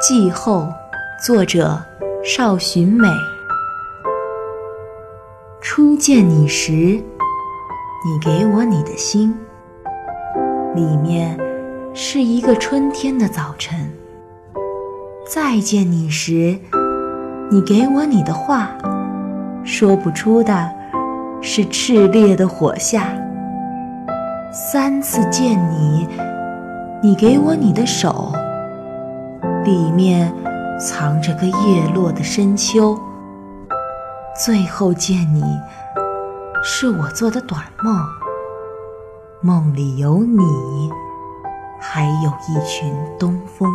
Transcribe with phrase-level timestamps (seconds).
[0.00, 0.66] 季后，
[1.22, 1.78] 作者
[2.24, 3.06] 邵寻美。
[5.60, 9.36] 初见你时，你给我你的心，
[10.74, 11.38] 里面
[11.92, 13.78] 是一个春天的早晨；
[15.28, 16.58] 再见你时，
[17.50, 18.70] 你给我你的话，
[19.62, 20.70] 说不出的
[21.42, 23.02] 是炽烈的火下；
[24.50, 26.08] 三次见你，
[27.02, 28.32] 你给我你的手。
[29.70, 30.34] 里面
[30.80, 32.98] 藏着个叶落的深秋，
[34.44, 35.44] 最后见你，
[36.64, 37.96] 是我做的短梦，
[39.40, 40.42] 梦里有你，
[41.78, 43.70] 还有一群东风。